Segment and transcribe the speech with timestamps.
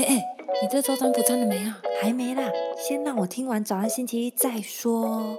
[0.00, 1.78] 哎哎，你这周占卜占了没啊？
[2.00, 5.36] 还没啦，先让我听完早安星期一再说。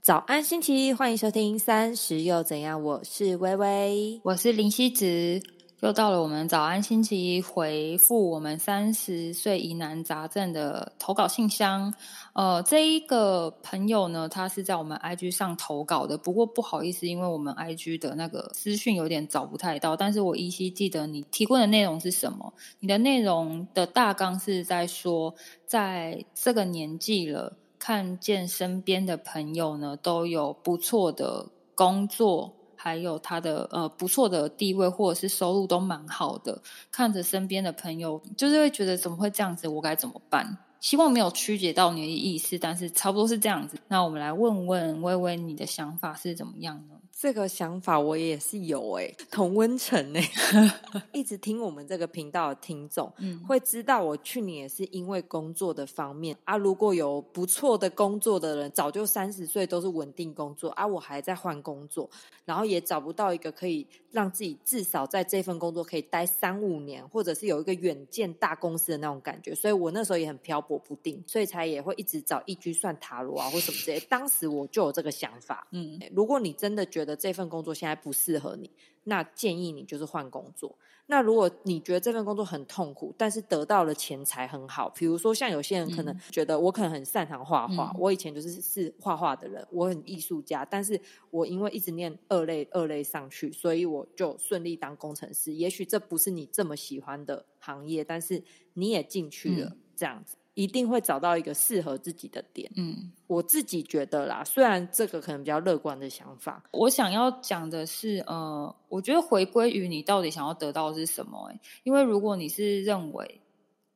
[0.00, 2.82] 早安星期一，欢迎收听三十又怎样？
[2.82, 5.42] 我是微微，我是林夕子。
[5.84, 11.92] 又到了我们早安星期一回复我们三十岁疑难杂症的投稿信箱。
[12.32, 19.94] 呃，这一个朋友呢，他是在我们 IG 上投稿的，不过不好意思，因为我们 IG 的那个资讯有点找不太到。
[19.94, 22.54] 但是我依稀记得你提问的内容是什么？
[22.80, 25.34] 你的内容的大纲是在说，
[25.66, 32.54] 在这个年纪了，看见身边的朋友呢都有不错的工作。
[32.84, 36.60] 还有他的呃不错的地位或者是收入都蛮好的，
[36.92, 39.66] 看着身边的朋友，就是会觉得怎么会这样子？
[39.66, 40.58] 我该怎么办？
[40.80, 43.78] 希望没有曲解到你的意思，但是差不多是这样子。
[43.88, 46.96] 那我们来问问微微，你的想法是怎么样呢？
[47.16, 50.20] 这个想法我也是有诶，同温层呢，
[51.12, 62.10] 一直听我们这个频道的听众，嗯，会知道我去年也是因为工作的方面啊，如果有不错的工作的人，早就三十岁都是稳定工作啊，我还在换工作，
[62.44, 74.00] 然后也找不到一个可以让自己至少在这份工作可以待三五年，或者是有一个远见大公司的那种感觉，所以我那时候也很漂泊不定，所以才也会一直找一居算塔罗啊或什么之类。
[74.00, 78.70] 当时我就有这个想法，嗯，如果你真的觉觉得这份工作现在不适合你，
[79.04, 80.74] 那建议你就是换工作。
[81.06, 90.98] 那如果你觉得这份工作很痛苦，但是得到了钱财很好，比如说像有些人可能觉得我可能很擅长画画，我以前就是是画画的人，我很艺术家，但是
[91.30, 95.52] 我因为一直念二类二类上去，所以我就顺利当工程师。
[95.52, 100.36] 也许这不是你这么喜欢的行业，但是你也进去了，这样子。
[100.54, 102.70] 一定会找到一个适合自己的点。
[102.76, 111.50] 嗯，我自己觉得啦，虽然这个可能比较乐观的想法，我想要讲的是，呃，我觉得回归于你到底想要得到的是什么？
[111.50, 113.40] 哎，因为如果你是认为，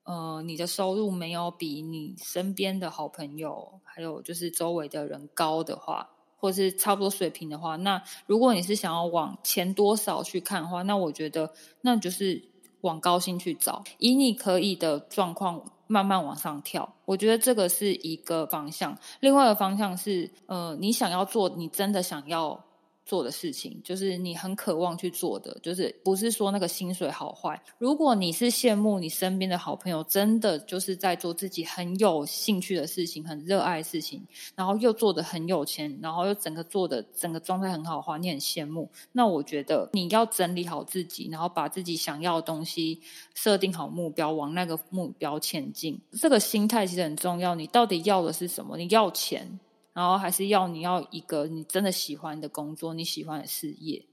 [0.02, 11.52] 呃，你的收入没有比你身边的好朋友，还有就是周围的人高的话，或是差不多水平的话，那如果你是想要往前多少去看的话，那我觉得
[11.82, 12.42] 那就是
[12.80, 15.62] 往高薪去找，以你可以的状况。
[15.88, 18.96] 慢慢往上跳，我觉得这个是一个方向。
[19.18, 22.67] 另外一个方向是，呃，你想要做，你真的想要。
[23.08, 27.58] 做的事情就是你很渴望去做的，就是不是说那个薪水好坏。
[27.78, 34.22] 如果你是羡慕你身边的好朋友，真的就是在做自己很有兴趣的事情、很热爱的事情，
[34.54, 38.90] 然后又做的很有钱，然后又整个做的整个状态很好的话，你很羡慕。
[39.12, 43.00] 那我觉得你要整理好自己，然后把自己想要的东西
[43.34, 45.98] 设定好目标，往那个目标前进。
[46.12, 47.54] 这个心态其实很重要。
[47.54, 48.76] 你到底要的是什么？
[48.76, 49.58] 你要钱？
[49.92, 54.06] 然后还是要你要一个你真的喜欢的工作，你喜欢的事业。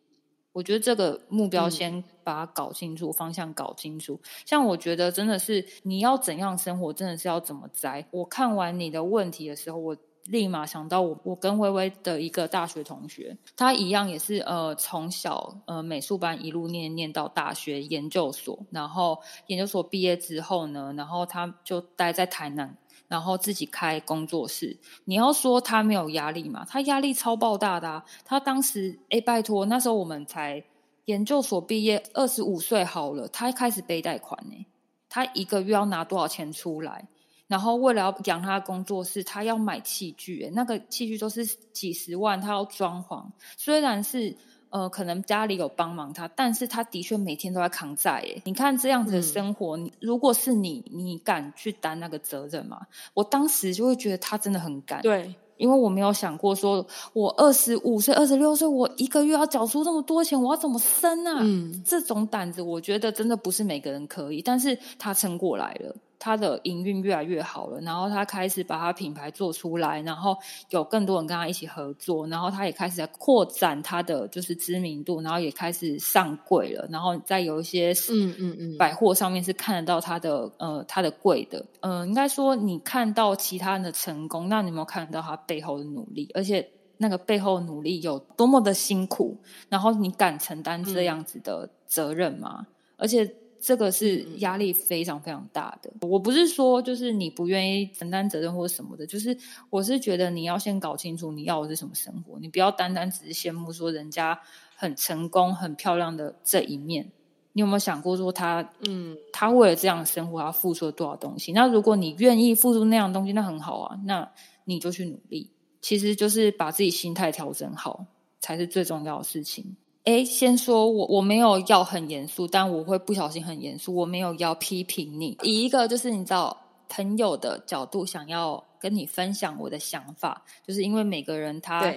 [0.54, 4.22] 我觉得这个目标先把它搞清楚，方向搞清楚。
[4.46, 8.08] 像我觉得真的是你要怎样生活，真的是要怎么栽。
[8.12, 9.98] 我看完你的问题的时候，我
[10.28, 22.78] 立马想到我我跟微微的一个大学同学，他一样也是呃从小呃美术班一路念念到大学研究所，然后研究所毕业之后呢，然后他就待在台南。
[23.08, 26.66] 然后自己开工作室，你要说他没有压力嘛？
[26.66, 28.04] 他压力超爆大的。
[28.24, 30.64] 他当时，哎，拜托，那时候我们才
[31.06, 34.66] 研究所毕业，二十五岁好了，他开始背贷款呢。
[35.10, 37.08] 他一个月要拿多少钱出来？
[37.48, 43.26] 然后为了要养他的工作室，他要买器具，那个器具都是几十万，他要装潢。
[43.58, 44.36] 虽然是。
[44.70, 48.24] 呃，可能家里有帮忙他，但是他的确每天都在扛债。
[48.26, 52.82] 哎，你看这样子的生活，如果是你，你敢去担那个责任吗？
[53.14, 55.02] 我当时就会觉得他真的很敢。
[55.02, 61.40] 对，因为我没有想过，说我二十五岁、二十六岁，我一个月要缴出那么多钱，我要怎么生啊？
[61.42, 65.96] 嗯，这种胆子，我觉得真的不是每个人可以，但是他撑过来了。
[66.26, 70.36] 他的营运越来越好了，然后他开始把他品牌做出来，然后
[70.72, 86.28] 有更多人跟他一起合作，然后他也开始在扩展他的就是知名度，然后也开始上柜了，然后在有一些嗯嗯嗯百货上面是看得到他的呃他的柜的，嗯，应该说你看到其他人的成功，那你有没有看到他背后的努力？
[86.34, 86.68] 而且
[86.98, 89.38] 那个背后努力有多么的辛苦，
[89.70, 92.66] 然后你敢承担这样子的责任吗？
[92.98, 93.32] 而且。
[93.66, 95.92] 这个是压力非常非常大的。
[96.08, 99.36] 我不是说就是你不愿意承担责任或者什么的，就是
[99.72, 104.40] 我是觉得你要先搞清楚你要的是什么生活，你不要单单只是羡慕说人家
[104.76, 107.12] 很成功、很漂亮的这一面。
[107.54, 111.52] 你有没有想过说他，嗯，他为了这样的生活，他付出了多少东西？
[111.52, 114.32] 那如果你愿意付出那样东西，那很好啊，那
[114.66, 115.50] 你就去努力。
[115.82, 118.06] 其实就是把自己心态调整好，
[118.40, 119.76] 才是最重要的事情。
[120.06, 123.94] 哎，先说我我没有要很严肃，但我会不小心很严肃。
[123.94, 126.56] 我没有要批评你，以一个就是你知道
[126.88, 131.94] 朋友的角度，想要跟你分享我的想法，就是因为每个人他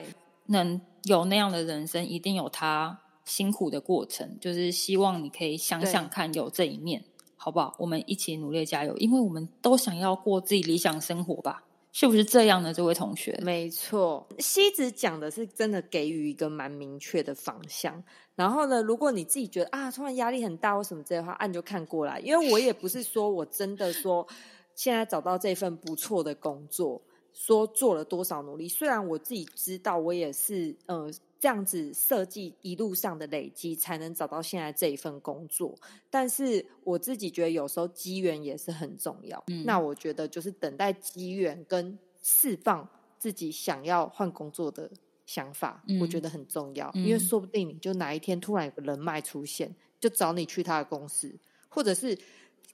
[0.46, 7.05] 能有那样的人生，一定有他辛苦的过程，就是希望你可以想想看，有这一面。
[7.40, 7.72] 好不好？
[7.78, 11.62] 我们一起努力加油，因为我们都想要过自己理想生活吧？
[11.93, 13.38] 是不是这样呢，这位同学？
[13.43, 18.02] 没错，西子讲的是真的给予一个蛮明确的方向。
[18.35, 22.20] 然后呢，如果你自己觉得啊，突然压力很大或什么之类的话，按就看过来。
[22.20, 24.26] 因为我也不是说我真的说
[24.75, 27.02] 现在找到这份不错的工作，
[27.32, 28.69] 说做了多少努力。
[28.69, 31.11] 虽然我自己知道，我也是呃。
[31.40, 35.73] 这样子设计一路上的累积，才能找到现在这一份工作。
[36.11, 39.44] 但是我自己觉得，有时候机缘也是很重要。
[39.64, 42.88] 那我觉得就是等待机缘跟释放
[43.19, 44.90] 自己想要换工作的
[45.26, 46.90] 想法，我觉得很重要。
[46.93, 51.32] 因为说不定你就哪一天突然有个人脉出现，就找你去他的公司，
[51.69, 52.19] 或者是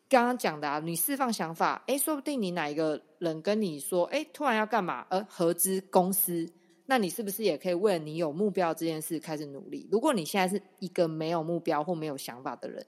[0.09, 5.07] 刚刚讲的啊，你释放想法，哎，说不定你哪一个人跟你说，哎，突然要干嘛？
[5.11, 6.49] 而合资公司。
[6.87, 9.89] 那你是不是也可以为了你有目标这件事开始努力？
[9.91, 12.87] 如果你现在是一个没有目标或没有想法的人，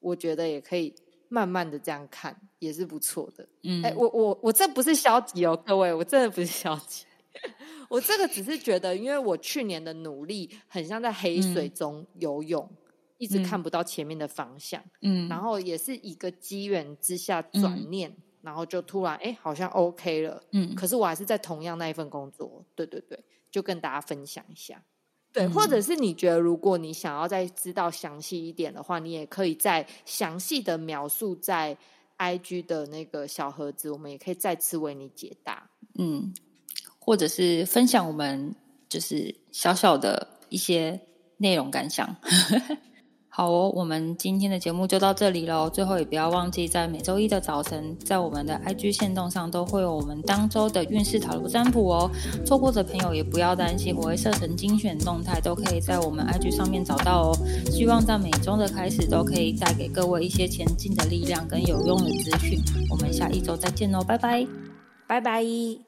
[0.00, 0.94] 我觉得也可以
[1.28, 3.48] 慢慢的这样看，也是不错的。
[3.62, 7.04] 嗯，哎，我我我这不是消极哦，各位，我真的不是消极，
[7.88, 12.70] 我这个只是觉得，因为我去年的努力很像在黑水中游泳，
[13.16, 14.82] 一直看不到前面的方向。
[15.02, 18.14] 嗯，然后也是一个机缘之下转念，
[18.48, 20.42] 然后就突然哎，好像 OK 了。
[20.52, 22.64] 嗯，可是我还是在同样那一份工作。
[22.74, 23.22] 对对对。
[23.50, 24.84] 就跟大家分享一下，
[25.32, 31.74] 对，或者是你觉得如果你想要再知道详细一点的话，你也可以再详细的描述在
[32.18, 35.70] IG 的那个小盒子，我们也可以再次为你解答。
[35.94, 36.34] 嗯，
[36.98, 38.54] 或者是分享我们
[38.86, 41.00] 就是小小的一些
[41.38, 42.14] 内容感想。
[43.38, 45.70] 好哦，我们今天的节目就到这里喽。
[45.70, 52.10] 最后也不要忘记，在每周一的早晨，在我们的 IG 线动上都会有我们当周的运势塔罗占卜哦。
[52.44, 57.38] 错过的朋友也不要担心，我会设成精选动态，都可以在我们 IG 上面找到哦。
[57.70, 62.58] 希望在每周的开始都可以带给各位一些前进的力量跟有用的资讯。
[62.90, 64.44] 我们下一周再见喽，拜拜，
[65.06, 65.87] 拜拜。